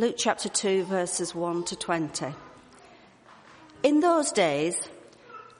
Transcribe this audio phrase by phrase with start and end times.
[0.00, 2.26] Luke chapter 2 verses 1 to 20.
[3.82, 4.76] In those days,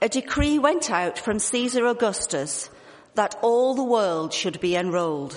[0.00, 2.70] a decree went out from Caesar Augustus
[3.16, 5.36] that all the world should be enrolled.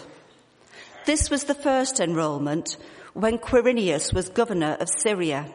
[1.08, 2.78] This was the first enrollment
[3.14, 5.52] when Quirinius was governor of Syria.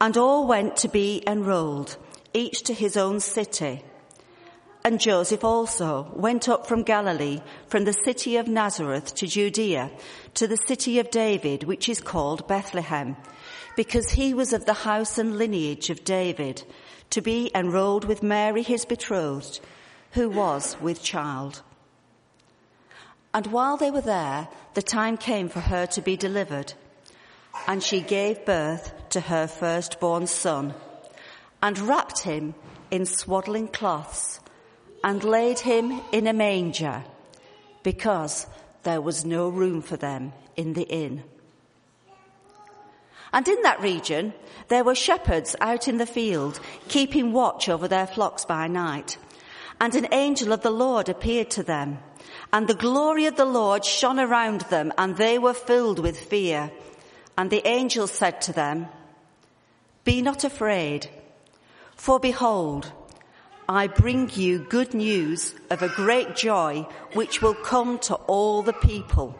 [0.00, 1.98] And all went to be enrolled,
[2.34, 3.84] each to his own city.
[4.82, 9.90] And Joseph also went up from Galilee, from the city of Nazareth to Judea,
[10.34, 13.16] to the city of David, which is called Bethlehem,
[13.76, 16.64] because he was of the house and lineage of David,
[17.10, 19.60] to be enrolled with Mary his betrothed,
[20.12, 21.60] who was with child.
[23.34, 26.72] And while they were there, the time came for her to be delivered,
[27.66, 30.72] and she gave birth to her firstborn son,
[31.62, 32.54] and wrapped him
[32.90, 34.40] in swaddling cloths,
[35.02, 37.02] and laid him in a manger
[37.82, 38.46] because
[38.82, 41.22] there was no room for them in the inn.
[43.32, 44.34] And in that region,
[44.68, 49.18] there were shepherds out in the field, keeping watch over their flocks by night.
[49.80, 51.98] And an angel of the Lord appeared to them,
[52.52, 56.70] and the glory of the Lord shone around them, and they were filled with fear.
[57.38, 58.88] And the angel said to them,
[60.04, 61.08] Be not afraid,
[61.96, 62.92] for behold,
[63.72, 68.72] I bring you good news of a great joy which will come to all the
[68.72, 69.38] people.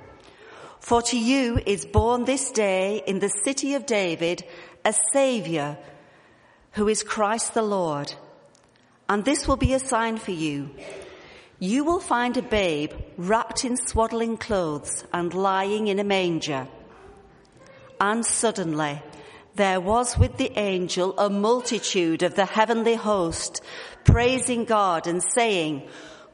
[0.79, 4.45] For to you is born this day in the city of David
[4.85, 5.77] a savior
[6.75, 8.15] who is Christ the Lord.
[9.09, 10.71] And this will be a sign for you.
[11.59, 16.69] You will find a babe wrapped in swaddling clothes and lying in a manger.
[18.01, 19.03] And suddenly
[19.61, 23.61] there was with the angel a multitude of the heavenly host
[24.05, 25.87] praising God and saying,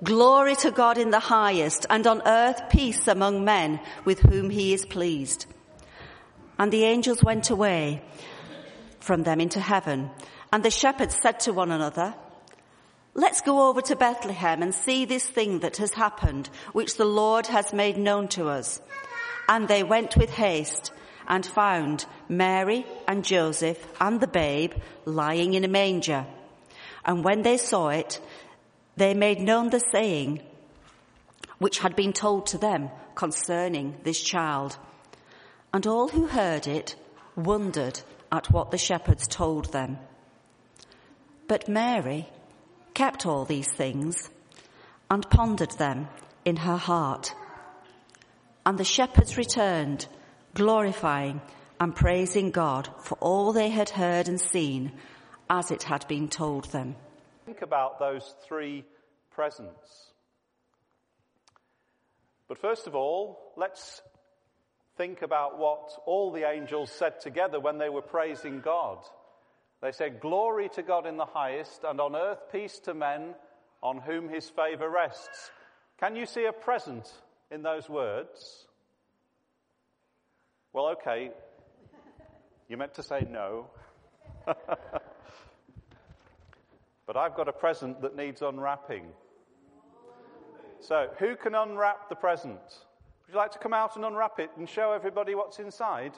[0.04, 4.72] Glory to God in the highest and on earth peace among men with whom he
[4.72, 5.46] is pleased.
[6.56, 8.00] And the angels went away
[9.00, 10.10] from them into heaven
[10.52, 12.14] and the shepherds said to one another,
[13.14, 17.48] Let's go over to Bethlehem and see this thing that has happened, which the Lord
[17.48, 18.80] has made known to us.
[19.48, 20.92] And they went with haste
[21.28, 24.72] and found Mary and Joseph and the babe
[25.04, 26.26] lying in a manger.
[27.04, 28.20] And when they saw it,
[28.96, 30.42] they made known the saying
[31.58, 34.76] which had been told to them concerning this child.
[35.72, 36.96] And all who heard it
[37.34, 38.00] wondered
[38.30, 39.98] at what the shepherds told them.
[41.48, 42.28] But Mary
[42.94, 44.30] kept all these things
[45.10, 46.08] and pondered them
[46.44, 47.34] in her heart.
[48.64, 50.06] And the shepherds returned,
[50.56, 51.42] glorifying
[51.78, 54.92] and praising God for all they had heard and seen
[55.50, 56.96] as it had been told them.
[57.44, 58.84] Think about those three
[59.30, 60.12] presents.
[62.48, 64.00] But first of all, let's
[64.96, 68.98] think about what all the angels said together when they were praising God.
[69.82, 73.34] They said, Glory to God in the highest, and on earth peace to men
[73.82, 75.50] on whom his favor rests.
[76.00, 77.12] Can you see a present
[77.50, 78.65] in those words?
[80.76, 81.30] Well, okay.
[82.68, 83.66] You meant to say no.
[87.06, 89.04] But I've got a present that needs unwrapping.
[90.80, 92.58] So, who can unwrap the present?
[92.58, 96.14] Would you like to come out and unwrap it and show everybody what's inside?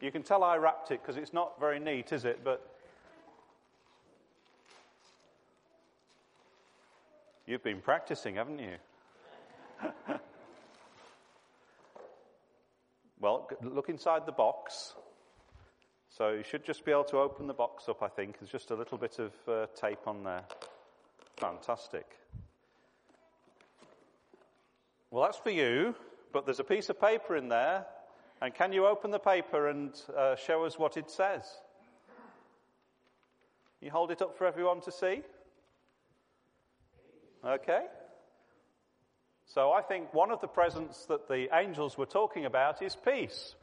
[0.00, 2.40] You can tell I wrapped it because it's not very neat, is it?
[2.42, 2.66] But
[7.46, 8.76] you've been practicing, haven't you?
[13.20, 14.94] well, look inside the box.
[16.10, 18.38] So you should just be able to open the box up, I think.
[18.38, 20.44] There's just a little bit of uh, tape on there.
[21.36, 22.06] Fantastic.
[25.10, 25.94] Well, that's for you,
[26.32, 27.86] but there's a piece of paper in there.
[28.40, 31.44] And can you open the paper and uh, show us what it says?
[33.80, 35.22] You hold it up for everyone to see?
[37.44, 37.82] Okay.
[39.56, 43.54] So I think one of the presents that the angels were talking about is peace.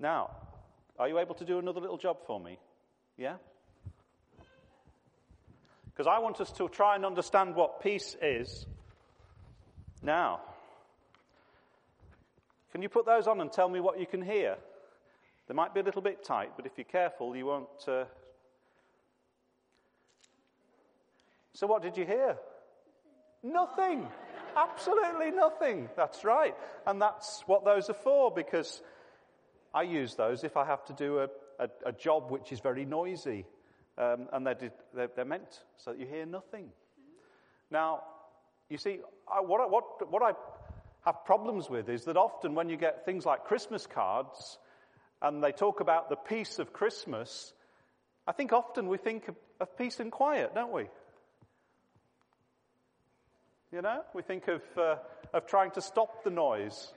[0.00, 0.32] Now,
[0.98, 2.58] are you able to do another little job for me?
[3.16, 3.36] Yeah?
[5.84, 8.66] Because I want us to try and understand what peace is
[10.02, 10.40] now.
[12.72, 14.56] Can you put those on and tell me what you can hear?
[15.46, 17.68] They might be a little bit tight, but if you're careful, you won't.
[17.86, 18.06] Uh...
[21.52, 22.36] So, what did you hear?
[23.44, 24.08] Nothing.
[24.56, 25.88] Absolutely nothing.
[25.96, 26.54] That's right.
[26.86, 28.82] And that's what those are for, because
[29.72, 31.28] I use those if I have to do a,
[31.58, 33.44] a, a job which is very noisy.
[33.96, 34.58] Um, and they're,
[34.94, 36.70] they're, they're, meant so that you hear nothing.
[37.70, 38.02] Now,
[38.68, 38.98] you see,
[39.32, 40.32] I, what, I, what, what I
[41.04, 44.58] have problems with is that often when you get things like Christmas cards
[45.22, 47.52] and they talk about the peace of Christmas,
[48.26, 50.88] I think often we think of, of peace and quiet, don't we?
[53.74, 54.96] You know, we think of, uh,
[55.32, 56.92] of trying to stop the noise.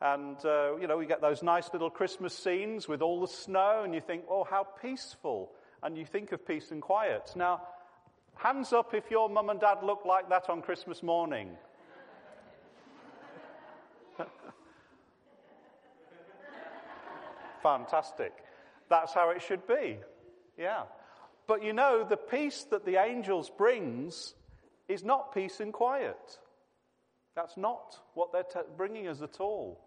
[0.00, 3.82] And, uh, you know, we get those nice little Christmas scenes with all the snow,
[3.82, 5.50] and you think, oh, how peaceful.
[5.82, 7.32] And you think of peace and quiet.
[7.34, 7.62] Now,
[8.36, 11.50] hands up if your mum and dad look like that on Christmas morning.
[17.64, 18.34] Fantastic.
[18.88, 19.98] That's how it should be.
[20.56, 20.84] Yeah.
[21.48, 24.36] But you know, the peace that the angels brings
[24.88, 26.38] is not peace and quiet.
[27.34, 29.80] That's not what they're t- bringing us at all.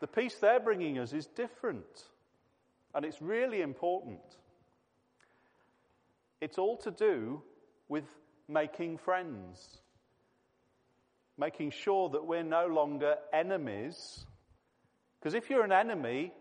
[0.00, 2.04] The peace they're bringing us is different.
[2.94, 4.20] And it's really important.
[6.40, 7.42] It's all to do
[7.88, 8.04] with
[8.46, 9.78] making friends,
[11.36, 14.24] making sure that we're no longer enemies.
[15.18, 16.32] Because if you're an enemy,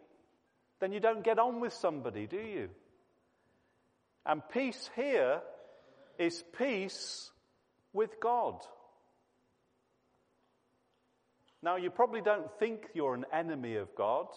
[0.80, 2.70] then you don't get on with somebody, do you?
[4.26, 5.42] And peace here
[6.20, 7.32] is peace
[7.94, 8.62] with God.
[11.64, 14.28] Now, you probably don't think you're an enemy of God,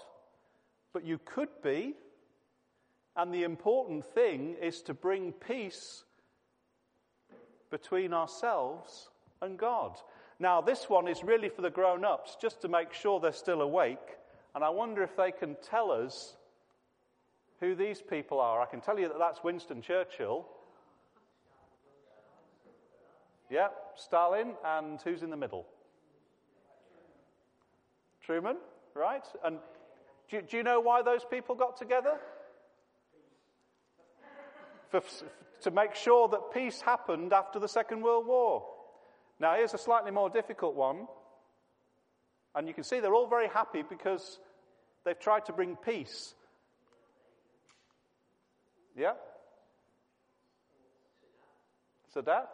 [0.93, 1.94] but you could be.
[3.17, 6.05] And the important thing is to bring peace
[7.70, 9.11] between ourselves
[9.43, 9.99] and God.
[10.38, 13.61] Now, this one is really for the grown ups, just to make sure they're still
[13.61, 13.99] awake.
[14.55, 16.35] And I wonder if they can tell us
[17.61, 18.61] who these people are.
[18.61, 20.47] I can tell you that that's Winston Churchill.
[23.50, 25.67] Yeah, Stalin, and who's in the middle?
[28.23, 28.56] Truman,
[28.94, 29.26] right?
[29.44, 29.58] And
[30.31, 32.12] do, do you know why those people got together?
[34.91, 35.02] For,
[35.62, 38.64] to make sure that peace happened after the Second World War.
[39.41, 41.08] Now, here's a slightly more difficult one.
[42.55, 44.38] And you can see they're all very happy because
[45.05, 46.35] they've tried to bring peace.
[48.97, 49.14] Yeah?
[52.14, 52.49] Sadat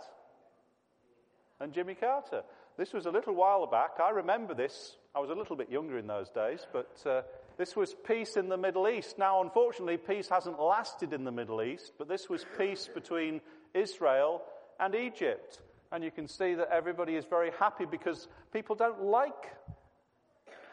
[1.60, 2.42] and Jimmy Carter.
[2.76, 3.92] This was a little while back.
[4.02, 4.96] I remember this.
[5.14, 7.22] I was a little bit younger in those days, but uh,
[7.56, 9.18] this was peace in the Middle East.
[9.18, 13.40] Now, unfortunately, peace hasn't lasted in the Middle East, but this was peace between
[13.72, 14.42] Israel
[14.78, 15.60] and Egypt.
[15.90, 19.54] And you can see that everybody is very happy because people don't like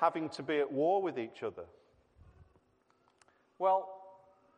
[0.01, 1.63] having to be at war with each other.
[3.59, 3.87] Well,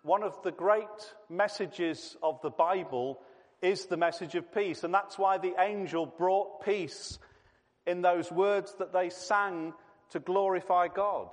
[0.02, 3.20] one of the great messages of the Bible
[3.62, 7.18] is the message of peace, and that's why the angel brought peace
[7.86, 9.74] in those words that they sang
[10.12, 11.30] to glorify God.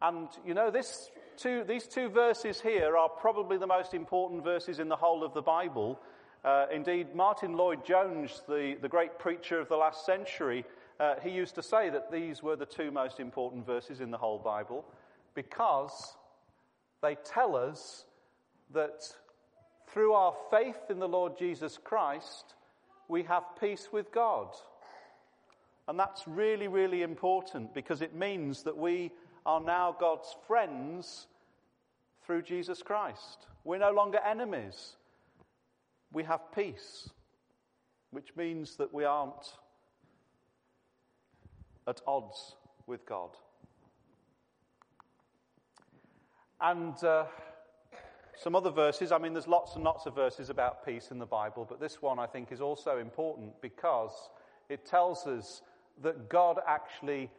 [0.00, 4.78] And you know, this two, these two verses here are probably the most important verses
[4.78, 6.00] in the whole of the Bible.
[6.44, 10.64] Uh, indeed, Martyn Lloyd-Jones, the, the great preacher of the last century,
[11.00, 14.18] uh, he used to say that these were the two most important verses in the
[14.18, 14.84] whole Bible
[15.34, 16.16] because
[17.02, 18.04] they tell us
[18.72, 19.02] that
[19.94, 22.54] through our faith in the Lord Jesus Christ,
[23.06, 24.48] we have peace with God.
[25.86, 29.12] And that's really, really important because it means that we
[29.46, 31.28] are now God's friends
[32.26, 33.46] through Jesus Christ.
[33.62, 34.96] We're no longer enemies.
[36.12, 37.08] We have peace,
[38.10, 39.54] which means that we aren't
[41.86, 42.56] at odds
[42.88, 43.30] with God.
[46.60, 47.26] And uh,
[48.36, 51.26] some other verses, I mean, there's lots and lots of verses about peace in the
[51.26, 54.12] Bible, but this one I think is also important because
[54.68, 55.62] it tells us
[56.02, 57.30] that God actually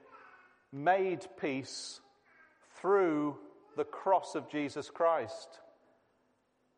[0.71, 1.99] made peace
[2.79, 3.37] through
[3.75, 5.59] the cross of Jesus Christ.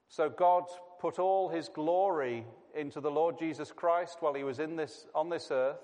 [0.09, 0.63] So God
[0.99, 2.45] put all his glory
[2.75, 5.79] into the Lord Jesus Christ while he was in this, on this earth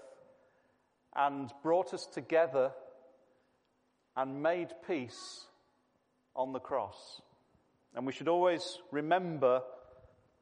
[1.15, 2.71] and brought us together
[4.15, 5.45] and made peace
[6.35, 7.21] on the cross.
[7.95, 9.61] And we should always remember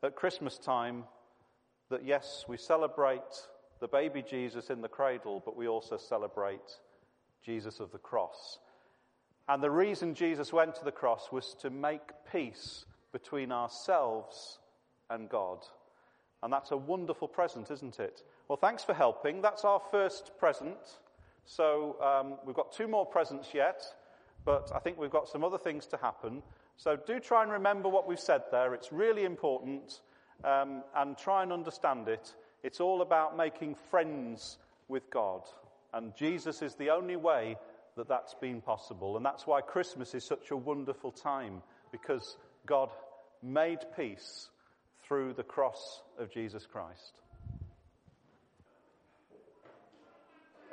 [0.03, 1.03] at Christmas time
[1.89, 3.22] that yes, we celebrate
[3.79, 6.79] the baby Jesus in the cradle, but we also celebrate
[7.43, 8.60] Jesus of the cross.
[9.50, 14.60] And the reason Jesus went to the cross was to make peace between ourselves
[15.10, 15.65] and God.
[16.43, 18.24] And that's a wonderful present, isn't it?
[18.48, 19.41] Well, thanks for helping.
[19.41, 21.00] That's our first present.
[21.46, 23.84] So um, we've got two more presents yet,
[24.46, 26.41] but I think we've got some other things to happen.
[26.78, 28.74] So do try and remember what we've said there.
[28.74, 30.01] It's really important,
[30.44, 32.34] um, and try and understand it.
[32.63, 35.44] It's all about making friends with God.
[35.94, 37.58] And Jesus is the only way
[37.98, 39.18] that that's been possible.
[39.18, 41.62] And that's why Christmas is such a wonderful time,
[41.92, 42.90] because God
[43.44, 44.50] made peace
[45.04, 47.18] through the cross of Jesus Christ.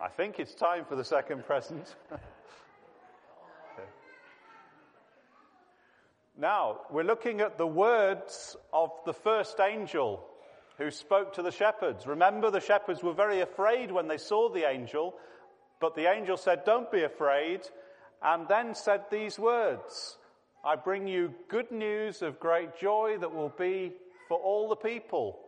[0.01, 1.97] I think it's time for the second present.
[6.41, 10.25] Now, we're looking at the words of the first angel
[10.77, 12.07] who spoke to the shepherds.
[12.07, 15.17] Remember, the shepherds were very afraid when they saw the angel,
[15.81, 17.63] but the angel said, Don't be afraid,
[18.23, 20.17] and then said these words
[20.65, 23.95] I bring you good news of great joy that will be
[24.29, 25.41] for all the people.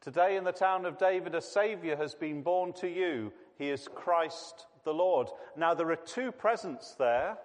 [0.00, 3.32] Today in the town of David, a Savior has been born to you.
[3.58, 5.26] He is Christ the Lord.
[5.56, 7.38] Now, there are two presents there.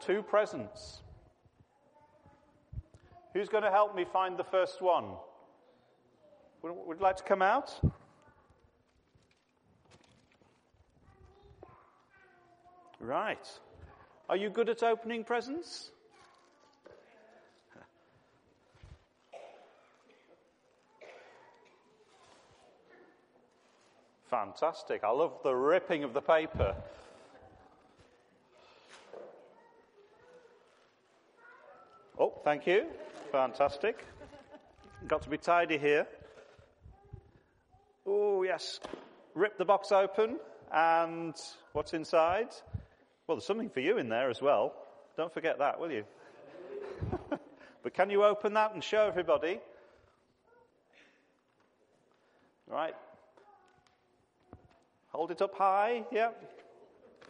[0.00, 1.02] Two presents.
[3.36, 5.04] Who's going to help me find the first one?
[6.62, 7.78] Would, you like to come out?
[12.98, 13.46] Right.
[14.30, 15.90] Are you good at opening presents?
[24.30, 25.04] Fantastic.
[25.04, 26.74] I love the ripping of the paper.
[32.18, 32.86] Oh, thank you.
[33.32, 34.04] Fantastic.
[35.08, 36.06] Got to be tidy here.
[38.06, 38.80] Oh, yes.
[39.34, 40.38] Rip the box open.
[40.72, 41.34] And
[41.72, 42.48] what's inside?
[43.26, 44.74] Well, there's something for you in there as well.
[45.16, 46.04] Don't forget that, will you?
[47.82, 49.60] but can you open that and show everybody?
[52.68, 52.94] Right.
[55.08, 56.04] Hold it up high.
[56.12, 56.54] Yep.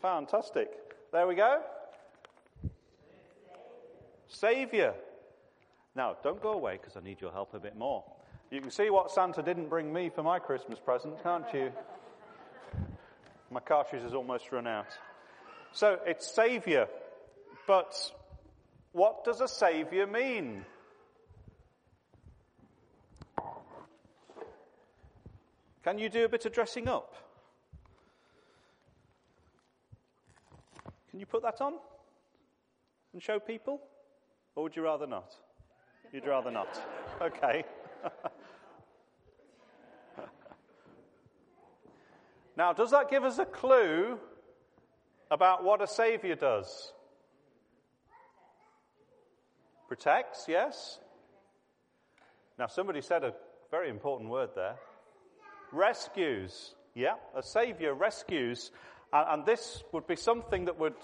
[0.03, 0.69] Fantastic.
[1.13, 1.63] There we go.
[4.29, 4.95] Savior.
[5.97, 8.05] Now, don't go away because I need your help a bit more.
[8.51, 11.73] You can see what Santa didn't bring me for my Christmas present, can't you?
[13.51, 14.89] My cartridge has almost run out.
[15.73, 16.89] So it's Saviour.
[17.67, 17.95] But
[18.93, 20.65] what does a Saviour mean?
[25.83, 27.15] Can you do a bit of dressing up?
[31.11, 31.75] Can you put that on
[33.13, 33.81] and show people?
[34.57, 35.33] Or would you rather not?
[36.13, 36.69] You'd rather not.
[37.21, 37.65] Okay.
[42.57, 44.19] now, does that give us a clue
[45.31, 46.93] about what a Savior does?
[49.89, 50.99] Protects, yes.
[52.59, 53.35] Now, somebody said a
[53.71, 54.77] very important word there.
[55.73, 56.75] Rescues.
[56.95, 58.71] Yeah, a Savior rescues.
[59.13, 60.95] And, and this would be something that would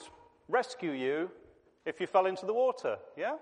[0.48, 1.30] rescue you
[1.84, 2.98] if you fell into the water.
[3.16, 3.34] Yeah?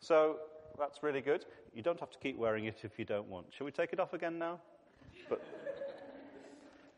[0.00, 0.36] So
[0.78, 1.44] that's really good.
[1.74, 3.46] You don't have to keep wearing it if you don't want.
[3.50, 4.60] Shall we take it off again now?
[5.28, 5.42] But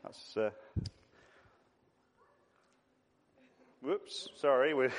[0.03, 0.37] that's.
[0.37, 0.49] Uh,
[3.81, 4.73] whoops, sorry.
[4.73, 4.91] We're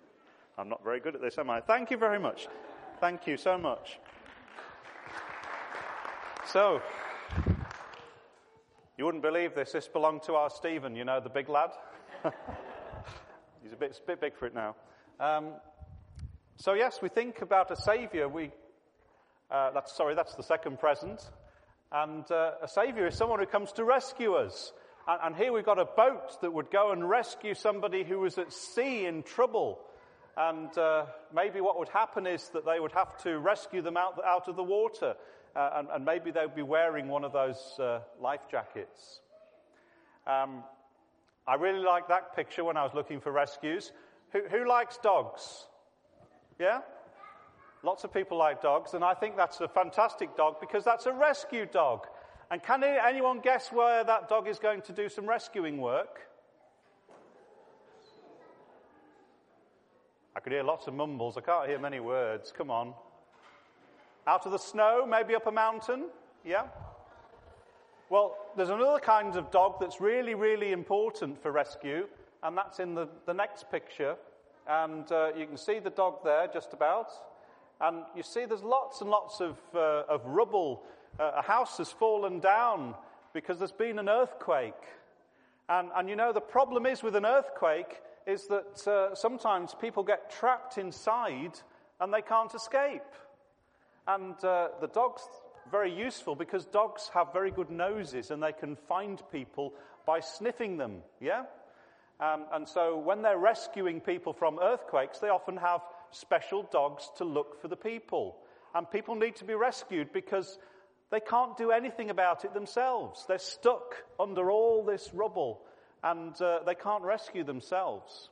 [0.58, 1.60] I'm not very good at this, am I?
[1.60, 2.48] Thank you very much.
[3.00, 3.98] Thank you so much.
[6.46, 6.82] So,
[8.98, 9.72] you wouldn't believe this.
[9.72, 11.70] This belonged to our Stephen, you know, the big lad.
[13.62, 14.76] He's a bit, a bit big for it now.
[15.18, 15.54] Um,
[16.56, 18.28] so, yes, we think about a Savior.
[18.28, 18.50] We,
[19.50, 21.20] uh, that's, sorry, that's the second present.
[21.90, 24.72] And uh, a Savior is someone who comes to rescue us.
[25.08, 28.38] And, and, here we've got a boat that would go and rescue somebody who was
[28.38, 29.80] at sea in trouble.
[30.36, 34.20] And uh, maybe what would happen is that they would have to rescue them out,
[34.24, 35.14] out of the water.
[35.54, 39.20] Uh, and, and, maybe they would be wearing one of those uh, life jackets.
[40.26, 40.64] Um,
[41.46, 43.92] I really liked that picture when I was looking for rescues.
[44.32, 45.66] Who, who likes dogs?
[46.62, 46.82] Yeah?
[47.82, 51.12] Lots of people like dogs, and I think that's a fantastic dog because that's a
[51.12, 52.06] rescue dog.
[52.52, 56.20] And can anyone guess where that dog is going to do some rescuing work?
[60.36, 61.36] I could hear lots of mumbles.
[61.36, 62.52] I can't hear many words.
[62.56, 62.94] Come on.
[64.28, 66.10] Out of the snow, maybe up a mountain?
[66.44, 66.66] Yeah?
[68.08, 72.06] Well, there's another kind of dog that's really, really important for rescue,
[72.44, 74.14] and that's in the, the next picture.
[74.68, 77.10] And uh, you can see the dog there just about.
[77.80, 80.84] And you see there's lots and lots of, uh, of rubble.
[81.18, 82.94] Uh, a house has fallen down
[83.32, 84.74] because there's been an earthquake.
[85.68, 90.02] And, and you know, the problem is with an earthquake is that uh, sometimes people
[90.04, 91.58] get trapped inside
[92.00, 93.02] and they can't escape.
[94.06, 95.22] And uh, the dog's
[95.70, 99.72] very useful because dogs have very good noses and they can find people
[100.06, 100.98] by sniffing them.
[101.20, 101.44] Yeah?
[102.22, 105.80] Um, and so when they're rescuing people from earthquakes, they often have
[106.12, 108.36] special dogs to look for the people.
[108.76, 110.56] And people need to be rescued because
[111.10, 113.24] they can't do anything about it themselves.
[113.26, 115.62] They're stuck under all this rubble
[116.04, 118.30] and uh, they can't rescue themselves.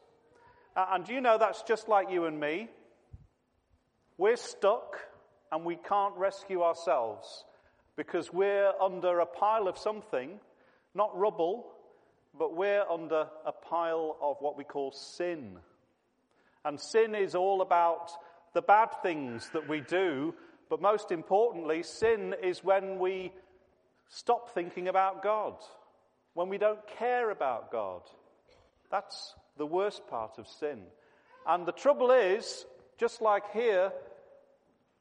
[0.77, 2.69] Uh, and you know that's just like you and me.
[4.19, 5.01] We're stuck
[5.51, 7.45] and we can't rescue ourselves
[7.97, 10.39] because we're under a pile of something
[10.95, 11.67] Not rubble,
[12.39, 15.59] but we're under a pile of what we call sin.
[16.65, 18.13] And sin is all about
[18.55, 20.35] the bad things that we do,
[20.69, 23.33] but most importantly, sin is when we
[24.09, 25.55] stop thinking about God,
[26.35, 28.03] when we don't care about God.
[28.91, 30.83] That's the worst part of sin.
[31.47, 32.67] And the trouble is,
[32.99, 33.93] just like here,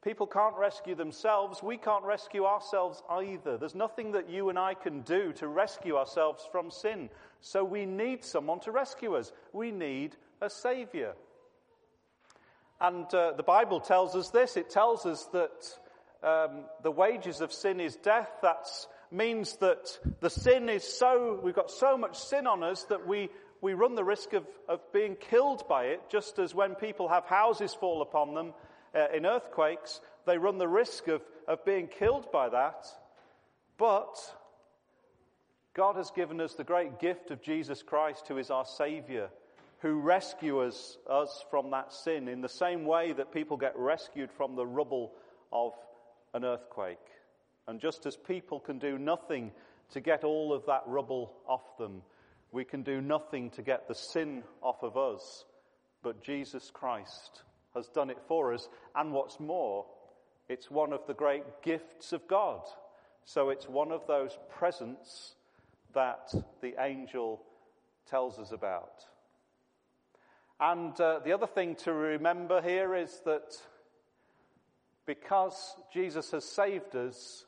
[0.02, 1.62] people can't rescue themselves.
[1.62, 3.58] We can't rescue ourselves either.
[3.58, 7.10] There's nothing that you and I can do to rescue ourselves from sin.
[7.40, 9.32] So we need someone to rescue us.
[9.52, 11.14] We need a Savior.
[12.80, 15.78] And uh, the Bible tells us this it tells us that
[16.22, 18.30] um, the wages of sin is death.
[18.42, 18.66] That
[19.10, 23.28] means that the sin is so, we've got so much sin on us that we,
[23.60, 27.26] we run the risk of, of being killed by it, just as when people have
[27.26, 28.54] houses fall upon them
[28.94, 32.86] uh, in earthquakes, they run the risk of, of being killed by that.
[33.78, 34.16] But
[35.74, 39.30] God has given us the great gift of Jesus Christ, who is our Savior
[39.80, 44.54] who rescues us from that sin in the same way that people get rescued from
[44.54, 45.12] the rubble
[45.52, 45.72] of
[46.34, 46.98] an earthquake.
[47.66, 49.52] And just as people can do nothing
[49.92, 52.02] to get all of that rubble off them,
[52.52, 55.46] we can do nothing to get the sin off of us.
[56.02, 57.42] But Jesus Christ
[57.74, 58.68] has done it for us.
[58.94, 59.86] And what's more,
[60.48, 62.62] it's one of the great gifts of God.
[63.24, 65.34] So it's one of those presents
[65.94, 67.42] that the angel
[68.08, 69.04] tells us about.
[70.58, 73.56] And uh, the other thing to remember here is that
[75.06, 77.44] because Jesus has saved us,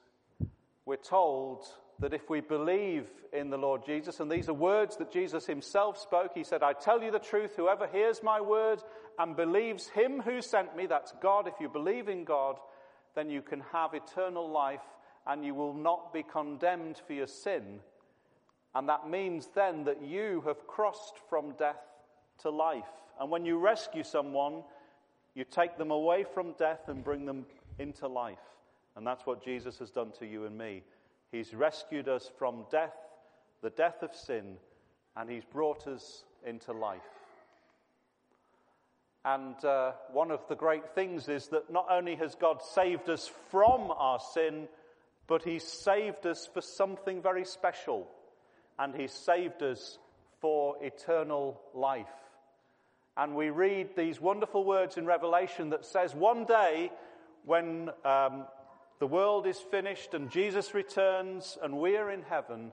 [0.87, 1.65] we're told
[2.01, 5.99] that if we believe in the Lord Jesus, and these are words that Jesus himself
[5.99, 8.83] spoke, he said, I tell you the truth, whoever hears my word
[9.19, 12.59] and believes him who sent me, that's God, if you believe in God,
[13.15, 14.81] then you can have eternal life
[15.27, 17.81] and you will not be condemned for your sin.
[18.75, 21.83] And that means then that you have crossed from death
[22.39, 22.85] to life.
[23.21, 24.63] And when you rescue someone,
[25.35, 27.47] you take them away from death and bring them
[27.79, 28.39] into life.
[28.97, 30.83] And that's what Jesus has done to you and me.
[31.31, 32.95] He's rescued us from death,
[33.63, 34.57] the death of sin,
[35.17, 37.01] and He's brought us into life.
[39.25, 43.31] And uh, one of the great things is that not only has God saved us
[43.51, 44.67] from our sin,
[45.29, 48.09] but He saved us for something very special.
[48.79, 49.99] And He saved us
[50.41, 52.07] for eternal life.
[53.17, 56.91] And we read these wonderful words in Revelation that says, one day
[57.45, 58.47] when um,
[58.99, 62.73] the world is finished and Jesus returns and we are in heaven,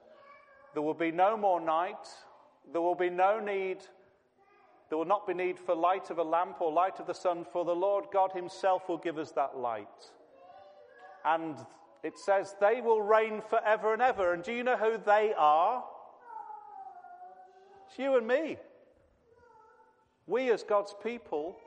[0.74, 2.08] there will be no more night.
[2.72, 3.78] There will be no need.
[4.90, 7.46] There will not be need for light of a lamp or light of the sun,
[7.54, 9.88] for the Lord God Himself will give us that light.
[11.24, 11.56] And
[12.04, 14.34] it says they will reign forever and ever.
[14.34, 15.84] And do you know who they are?
[17.88, 18.58] It's you and me
[20.30, 21.58] we as God's people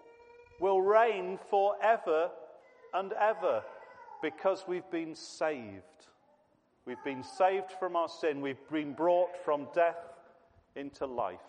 [0.61, 2.31] will reign forever
[2.95, 3.63] and ever
[4.23, 5.83] because we've been saved.
[6.87, 8.41] We've been saved from our sin.
[8.41, 9.99] We've been brought from death
[10.77, 11.41] into life.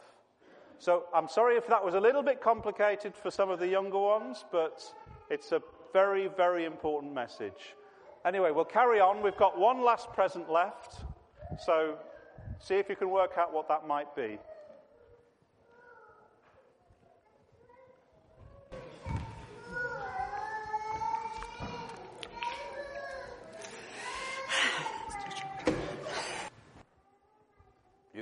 [0.79, 3.99] So I'm sorry if that was a little bit complicated for some of the younger
[3.99, 4.83] ones, but
[5.29, 5.61] it's a
[5.93, 7.75] very, very important message.
[8.25, 9.21] Anyway, we'll carry on.
[9.21, 11.03] We've got one last present left.
[11.65, 11.97] So
[12.59, 14.37] see if you can work out what that might be.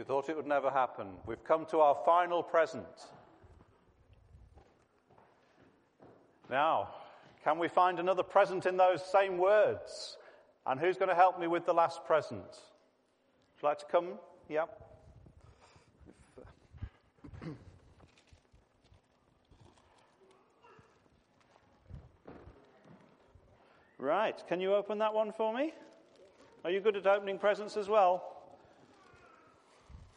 [0.01, 1.09] You thought it would never happen.
[1.27, 2.87] We've come to our final present.
[6.49, 6.89] Now,
[7.43, 10.17] can we find another present in those same words?
[10.65, 12.41] And who's going to help me with the last present?
[12.41, 14.13] Would you like to come?
[14.49, 14.65] Yeah.
[23.99, 25.73] Right, can you open that one for me?
[26.65, 28.40] Are you good at opening presents as well?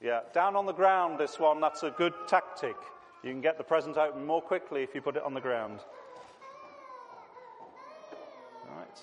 [0.04, 2.76] Yeah, down on the ground, this one, that's a good tactic.
[3.22, 5.80] You can get the present open more quickly if you put it on the ground.
[8.68, 9.00] Right.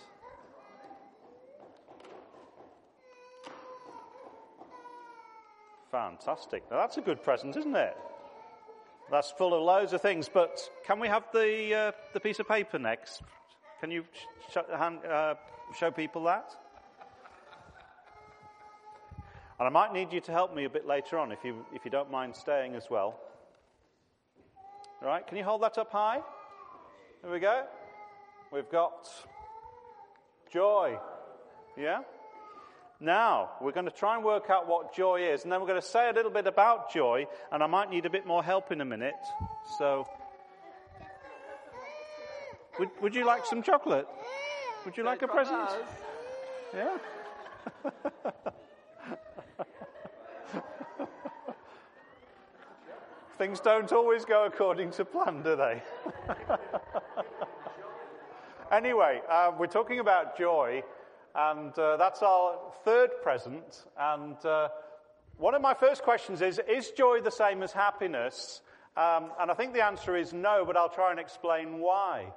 [5.90, 6.70] Fantastic.
[6.70, 7.98] Now that's a good present, isn't it?
[9.10, 12.48] That's full of loads of things, but can we have the, uh, the piece of
[12.48, 13.24] paper next?
[13.80, 14.06] Can you
[14.52, 15.34] sh- hand, uh,
[15.76, 16.56] show people that?
[19.62, 21.86] And I might need you to help me a bit later on if you, if
[21.86, 23.20] you don't mind staying as well.
[25.04, 26.20] All right, can you hold that up high?
[27.22, 27.66] There we go.
[28.52, 29.08] We've got
[30.52, 30.98] joy.
[31.78, 32.00] Yeah?
[33.00, 35.80] Now, we're going to try and work out what joy is, and then we're going
[35.80, 38.72] to say a little bit about joy, and I might need a bit more help
[38.72, 39.14] in a minute.
[39.78, 40.08] So,
[42.80, 44.08] would, would you like some chocolate?
[44.86, 45.70] Would you like a present?
[46.74, 46.98] Yeah?
[53.42, 55.82] Things don't always go according to plan, do they?
[58.72, 60.84] anyway, uh, we're talking about joy,
[61.34, 63.84] and uh, that's our third present.
[64.00, 64.68] And uh,
[65.38, 68.62] one of my first questions is Is joy the same as happiness?
[68.96, 72.32] Um, and I think the answer is no, but I'll try and explain why.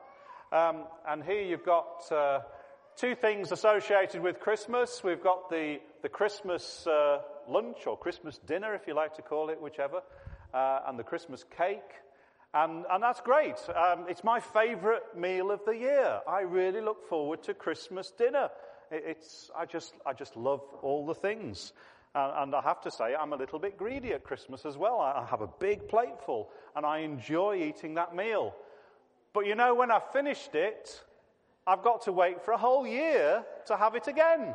[0.52, 2.40] Um, and here you've got uh,
[2.96, 5.02] two things associated with Christmas.
[5.04, 9.50] We've got the, the Christmas uh, lunch or Christmas dinner, if you like to call
[9.50, 10.00] it, whichever,
[10.54, 11.80] uh, and the Christmas cake.
[12.54, 13.56] And, and that's great.
[13.74, 16.20] Um, it's my favorite meal of the year.
[16.26, 18.48] I really look forward to Christmas dinner.
[18.92, 21.72] It's, I, just, I just love all the things.
[22.14, 25.00] and I have to say, I'm a little bit greedy at Christmas as well.
[25.00, 28.54] I have a big plateful and I enjoy eating that meal.
[29.32, 31.02] But you know, when I've finished it,
[31.66, 34.54] I've got to wait for a whole year to have it again.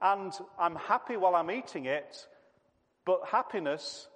[0.00, 2.26] And I'm happy while I'm eating it,
[3.04, 4.08] but happiness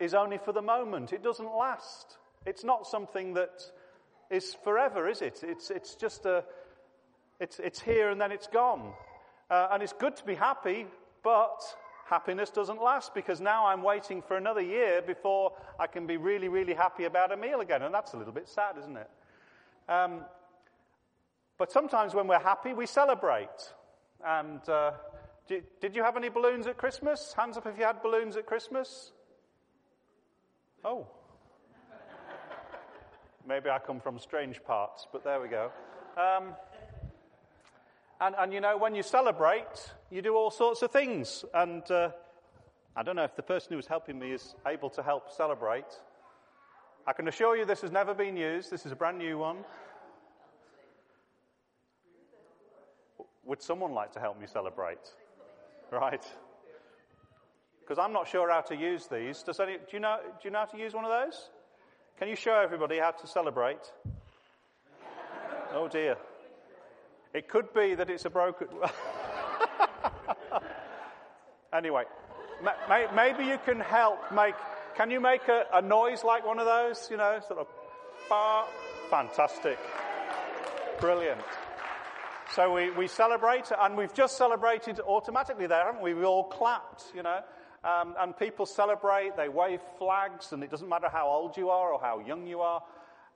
[0.00, 1.12] is only for the moment.
[1.12, 2.18] It doesn't last.
[2.46, 3.62] It's not something that
[4.30, 5.40] is forever, is it?
[5.42, 6.42] It's, it's just a,
[7.38, 8.92] it's, it's here and then it's gone.
[9.50, 10.86] Uh, and it's good to be happy,
[11.22, 11.60] but
[12.06, 16.48] happiness doesn't last because now I'm waiting for another year before I can be really,
[16.48, 17.82] really happy about a meal again.
[17.82, 19.10] And that's a little bit sad, isn't it?
[19.88, 20.22] Um,
[21.58, 23.74] but sometimes when we're happy, we celebrate.
[24.24, 24.92] And uh,
[25.46, 27.34] did, did you have any balloons at Christmas?
[27.36, 29.12] Hands up if you had balloons at Christmas.
[30.84, 31.06] Oh.
[33.46, 35.70] Maybe I come from strange parts, but there we go.
[36.16, 36.54] Um,
[38.20, 41.44] and, and you know, when you celebrate, you do all sorts of things.
[41.54, 42.10] And uh,
[42.96, 45.86] I don't know if the person who was helping me is able to help celebrate.
[47.06, 48.70] I can assure you this has never been used.
[48.70, 49.58] This is a brand new one.
[53.44, 54.98] Would someone like to help me celebrate?
[55.90, 56.24] Right.
[57.90, 59.42] Because I'm not sure how to use these.
[59.42, 61.50] Does any, do, you know, do you know how to use one of those?
[62.20, 63.80] Can you show everybody how to celebrate?
[65.72, 66.16] Oh dear.
[67.32, 68.66] It could be that it's a broken.
[71.72, 72.02] anyway,
[73.14, 74.56] maybe you can help make.
[74.96, 77.06] Can you make a, a noise like one of those?
[77.08, 77.68] You know, sort of.
[78.28, 78.66] Bar.
[79.10, 79.78] Fantastic.
[81.00, 81.40] Brilliant.
[82.56, 86.14] So we, we celebrate, and we've just celebrated automatically there, haven't we?
[86.14, 87.42] We all clapped, you know.
[87.82, 91.92] Um, and people celebrate, they wave flags, and it doesn't matter how old you are
[91.92, 92.82] or how young you are.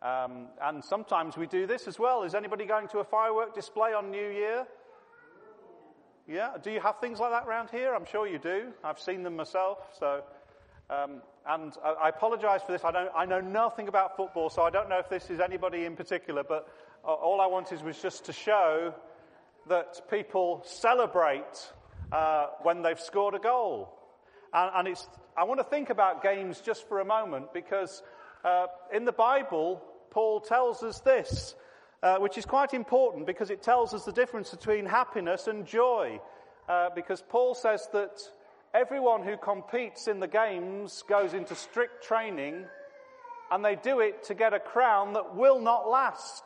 [0.02, 2.24] Um, and sometimes we do this as well.
[2.24, 4.66] Is anybody going to a firework display on New Year?
[6.28, 6.52] Yeah?
[6.62, 7.94] Do you have things like that around here?
[7.94, 8.72] I'm sure you do.
[8.82, 9.78] I've seen them myself.
[9.98, 10.22] So,
[10.90, 12.84] um, and I, I apologize for this.
[12.84, 15.86] I, don't, I know nothing about football, so I don't know if this is anybody
[15.86, 16.68] in particular, but
[17.02, 18.94] all I wanted was just to show
[19.68, 21.72] that people celebrate
[22.12, 23.98] uh, when they've scored a goal.
[24.54, 28.02] And, and, it's, I want to think about games just for a moment because
[28.44, 31.56] uh, in the Bible, Paul tells us this,
[32.02, 36.20] uh, which is quite important because it tells us the difference between happiness and joy.
[36.68, 38.22] Uh, because Paul says that
[38.72, 42.64] everyone who competes in the games goes into strict training
[43.50, 46.44] and they do it to get a crown that will not last.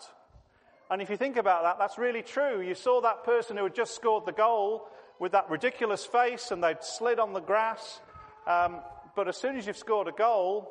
[0.90, 2.62] And if you think about that, that's really true.
[2.62, 6.62] You saw that person who had just scored the goal with that ridiculous face and
[6.62, 8.00] they'd slid on the grass.
[8.46, 8.80] Um,
[9.16, 10.70] but as soon as you've scored a goal,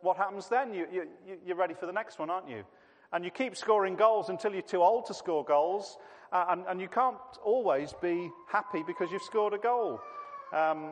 [0.00, 0.74] what happens then?
[0.74, 1.06] You, you,
[1.46, 2.64] you're ready for the next one, aren't you?
[3.12, 5.96] And you keep scoring goals until you're too old to score goals.
[6.32, 10.00] Uh, and, and, you can't always be happy because you've scored a goal.
[10.52, 10.90] Um,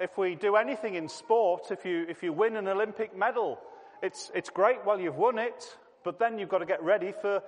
[0.00, 3.60] if we do anything in sport, if you, if you win an Olympic medal,
[4.02, 5.64] it's, it's great while you've won it,
[6.02, 7.42] but then you've got to get ready for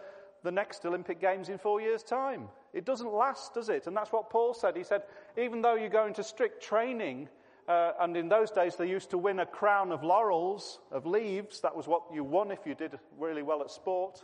[0.45, 2.49] the next Olympic Games in four years' time.
[2.77, 3.87] It doesn't last, does it?
[3.87, 4.77] And that's what Paul said.
[4.77, 5.05] He said,
[5.39, 7.31] even though you go into strict training,
[7.67, 11.63] uh, and in those days, they used to win a crown of laurels, of leaves.
[11.63, 14.23] That was what you won if you did really well at sport.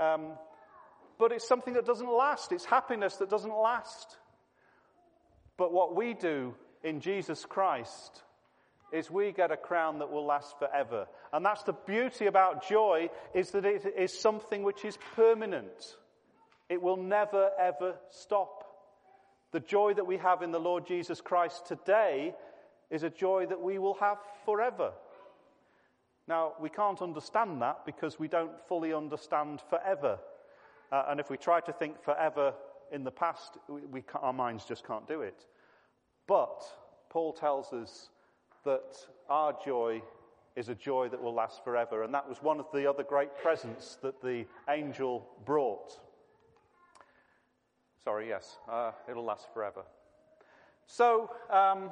[0.00, 0.32] Um,
[1.18, 2.52] but it's something that doesn't last.
[2.52, 4.16] It's happiness that doesn't last.
[5.58, 8.22] But what we do in Jesus Christ
[8.92, 11.06] is we get a crown that will last forever.
[11.34, 15.96] And that's the beauty about joy is that it is something which is permanent.
[16.68, 18.64] It will never ever stop.
[19.52, 22.34] The joy that we have in the Lord Jesus Christ today
[22.90, 24.92] is a joy that we will have forever.
[26.26, 30.18] Now, we can't understand that because we don't fully understand forever.
[30.90, 32.54] Uh, and if we try to think forever
[32.92, 35.44] in the past, we, we our minds just can't do it.
[36.26, 36.64] But
[37.10, 38.08] Paul tells us
[38.64, 38.96] that
[39.28, 40.02] our joy
[40.56, 42.02] is a joy that will last forever.
[42.04, 46.00] And that was one of the other great presents that the angel brought.
[48.04, 49.82] Sorry, yes, uh, it'll last forever.
[50.88, 51.90] So, um,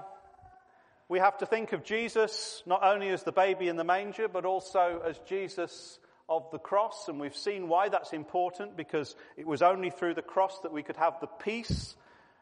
[1.08, 4.44] we have to think of Jesus not only as the baby in the manger, but
[4.44, 5.98] also as Jesus
[6.28, 7.08] of the cross.
[7.08, 10.82] And we've seen why that's important because it was only through the cross that we
[10.82, 11.94] could have the peace,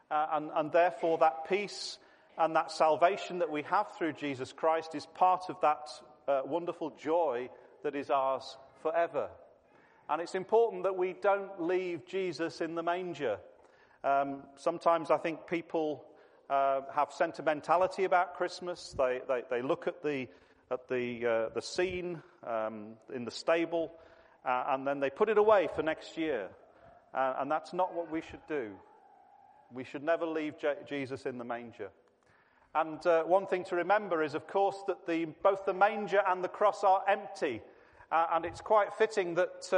[0.09, 1.97] uh, and, and therefore that peace
[2.37, 5.87] and that salvation that we have through Jesus Christ is part of that
[6.27, 7.49] uh, wonderful joy
[7.83, 9.29] that is ours forever.
[10.09, 13.37] And it's important that we don't leave Jesus in the manger.
[14.03, 16.03] Um, sometimes I think people
[16.49, 18.95] uh, have sentimentality about Christmas.
[18.97, 20.27] They, they, they look at the,
[20.71, 23.91] at the, uh, the scene um, in the stable
[24.43, 26.49] uh, and then they put it away for next year.
[27.13, 28.71] Uh, and that's not what we should do.
[29.73, 31.89] We should never leave Je- Jesus in the manger.
[32.73, 36.43] And uh, one thing to remember is, of course, that the, both the manger and
[36.43, 37.61] the cross are empty.
[38.11, 39.69] Uh, and it's quite fitting that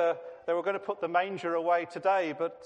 [0.48, 2.64] they were going to put the manger away today, but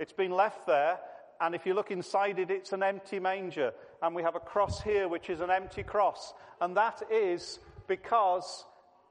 [0.00, 0.98] it's been left there.
[1.40, 3.72] And if you look inside it, it's an empty manger.
[4.02, 6.34] And we have a cross here, which is an empty cross.
[6.60, 8.64] And that is because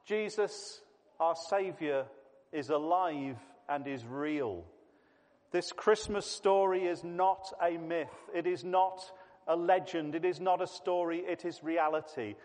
[0.06, 0.82] Jesus,
[1.19, 2.06] our Savior,
[2.52, 3.38] is alive
[3.69, 4.63] and is real.
[5.52, 8.08] This Christmas story is not a myth.
[8.36, 8.99] It is not
[9.47, 10.15] a legend.
[10.15, 11.19] It is not a story.
[11.19, 12.36] It is reality.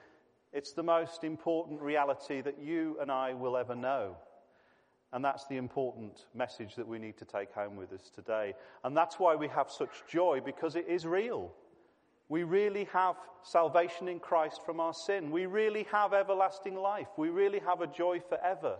[0.53, 4.17] It's the most important reality that you and I will ever know.
[5.15, 8.53] And that's the important message that we need to take home with us today.
[8.83, 11.53] And that's why we have such joy, because it is real.
[12.29, 15.31] We really have salvation in Christ from our sin.
[15.31, 17.07] We really have everlasting life.
[17.17, 18.77] We really have a joy forever.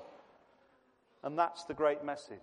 [1.23, 2.39] And that's the great message.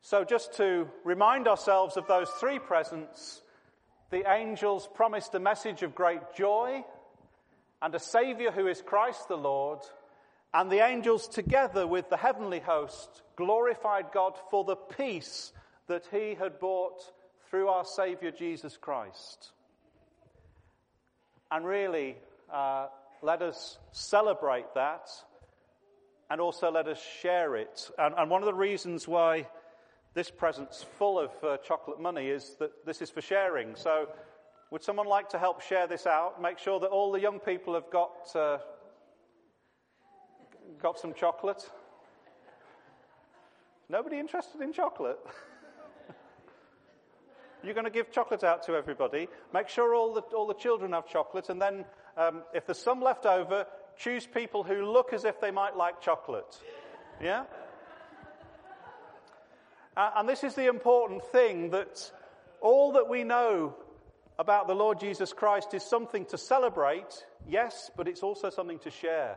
[0.00, 3.42] So, just to remind ourselves of those three presents,
[4.08, 6.82] the angels promised a message of great joy
[7.82, 9.80] and a Saviour who is Christ the Lord.
[10.52, 15.52] And the angels, together with the heavenly host, glorified God for the peace
[15.86, 17.00] that He had brought
[17.48, 19.52] through our Saviour Jesus Christ.
[21.52, 22.16] And really,
[22.52, 22.86] uh,
[23.22, 25.08] let us celebrate that
[26.30, 27.90] and also let us share it.
[27.98, 29.48] And, and one of the reasons why
[30.14, 33.76] this present's full of uh, chocolate money is that this is for sharing.
[33.76, 34.08] So,
[34.70, 36.40] would someone like to help share this out?
[36.40, 38.58] Make sure that all the young people have got uh,
[40.80, 41.68] got some chocolate.
[43.88, 45.18] Nobody interested in chocolate?
[47.62, 49.28] You're going to give chocolate out to everybody.
[49.52, 51.84] Make sure all the, all the children have chocolate, and then
[52.16, 53.66] um, if there's some left over,
[53.96, 56.58] choose people who look as if they might like chocolate.
[57.20, 57.44] Yeah?
[59.96, 62.10] Uh, and this is the important thing that
[62.60, 63.74] all that we know
[64.38, 68.90] about the Lord Jesus Christ is something to celebrate, yes, but it's also something to
[68.90, 69.36] share.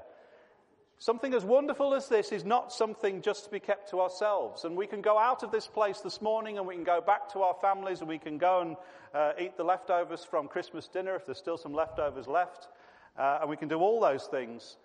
[1.00, 4.64] Something as wonderful as this is not something just to be kept to ourselves.
[4.64, 7.32] And we can go out of this place this morning and we can go back
[7.34, 8.78] to our families and we can go and
[9.14, 12.70] uh, eat the leftovers from Christmas dinner if there's still some leftovers left.
[13.18, 14.78] Uh, and we can do all those things.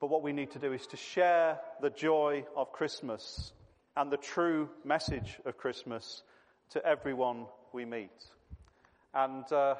[0.00, 3.52] But what we need to do is to share the joy of Christmas
[3.96, 6.22] and the true message of Christmas
[6.70, 8.10] to everyone we meet.
[9.14, 9.74] And uh,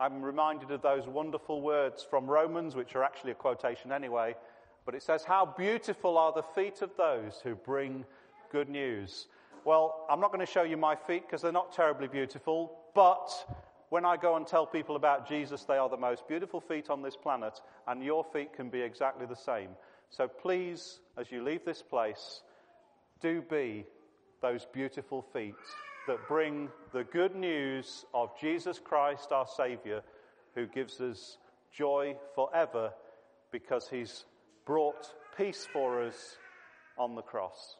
[0.00, 4.34] I'm reminded of those wonderful words from Romans, which are actually a quotation anyway,
[4.84, 8.04] but it says, How beautiful are the feet of those who bring
[8.52, 9.26] good news.
[9.64, 13.30] Well, I'm not going to show you my feet because they're not terribly beautiful, but
[13.88, 17.02] when I go and tell people about Jesus, they are the most beautiful feet on
[17.02, 19.70] this planet, and your feet can be exactly the same.
[20.10, 22.42] So please, as you leave this place,
[23.20, 23.86] do be
[24.42, 25.54] those beautiful feet
[26.06, 30.02] that bring the good news of Jesus Christ, our Saviour,
[30.54, 31.38] who gives us
[31.72, 32.92] joy forever
[33.50, 34.24] because he's
[34.64, 36.38] brought peace for us
[36.96, 37.76] on the cross.